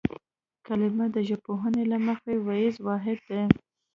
[0.67, 3.41] کلمه د ژبپوهنې له مخې وییز واحد دی